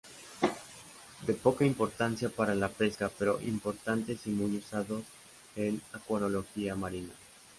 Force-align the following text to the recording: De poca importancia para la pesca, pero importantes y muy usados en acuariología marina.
De 1.27 1.35
poca 1.35 1.63
importancia 1.63 2.29
para 2.29 2.55
la 2.55 2.69
pesca, 2.69 3.11
pero 3.19 3.39
importantes 3.39 4.25
y 4.25 4.31
muy 4.31 4.57
usados 4.57 5.03
en 5.55 5.79
acuariología 5.93 6.73
marina. 6.75 7.13